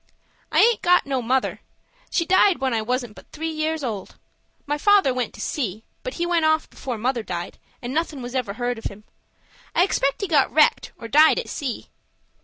"I 0.51 0.61
aint 0.61 0.81
got 0.81 1.05
no 1.05 1.21
mother. 1.21 1.59
She 2.09 2.25
died 2.25 2.57
when 2.57 2.73
I 2.73 2.81
wasn't 2.81 3.13
but 3.15 3.31
three 3.31 3.51
years 3.51 3.83
old. 3.83 4.15
My 4.65 4.75
father 4.79 5.13
went 5.13 5.31
to 5.35 5.41
sea; 5.41 5.83
but 6.01 6.15
he 6.15 6.25
went 6.25 6.43
off 6.43 6.67
before 6.67 6.97
mother 6.97 7.21
died, 7.21 7.59
and 7.83 7.93
nothin' 7.93 8.23
was 8.23 8.33
ever 8.33 8.53
heard 8.53 8.79
of 8.79 8.85
him. 8.85 9.03
I 9.75 9.83
expect 9.83 10.21
he 10.21 10.27
got 10.27 10.51
wrecked, 10.51 10.91
or 10.97 11.07
died 11.07 11.37
at 11.37 11.49
sea." 11.49 11.89